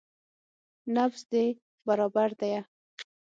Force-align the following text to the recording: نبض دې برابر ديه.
نبض 0.95 1.21
دې 1.31 1.45
برابر 1.87 2.29
ديه. 2.39 2.61